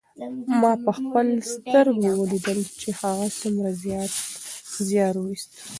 ما 0.59 0.71
په 0.85 0.91
خپلو 0.99 1.35
سترګو 1.53 2.09
ولیدل 2.19 2.59
چې 2.81 2.89
هغه 3.01 3.27
څومره 3.39 3.69
زیار 4.89 5.15
ویوست. 5.19 5.51